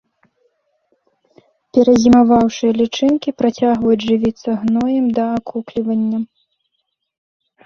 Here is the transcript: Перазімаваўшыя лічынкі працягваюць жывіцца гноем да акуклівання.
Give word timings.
Перазімаваўшыя 1.77 2.71
лічынкі 2.81 3.29
працягваюць 3.43 3.99
жывіцца 4.09 4.49
гноем 4.63 5.05
да 5.19 5.25
акуклівання. 5.37 6.19